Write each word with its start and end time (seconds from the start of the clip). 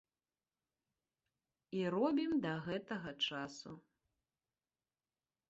І 1.81 1.83
робім 1.95 2.31
да 2.47 2.55
гэтага 2.69 3.11
часу. 3.27 3.71